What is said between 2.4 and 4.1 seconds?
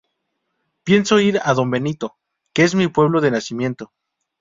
que es mi pueblo de nacimiento.